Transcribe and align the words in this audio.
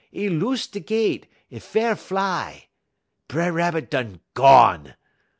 'E 0.15 0.29
loose 0.29 0.65
de 0.65 0.79
gett, 0.79 1.27
'e 1.51 1.59
fair 1.59 1.95
fly. 1.95 2.65
B'er 3.27 3.51
Rabbit 3.53 3.91
done 3.91 4.19
gone! 4.33 4.95